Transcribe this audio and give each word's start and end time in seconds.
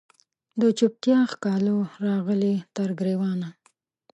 د 0.61 0.61
چوپتیا 0.77 1.19
ښکالو 1.31 1.77
راغلې 2.05 2.55
تر 2.75 2.89
ګریوانه 2.99 3.49